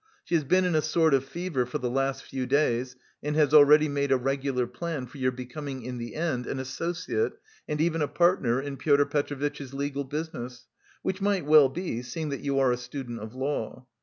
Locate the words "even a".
7.79-8.07